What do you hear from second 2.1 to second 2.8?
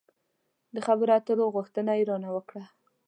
نه وکړه.